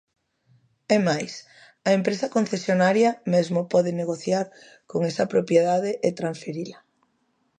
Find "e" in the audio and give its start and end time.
6.07-6.09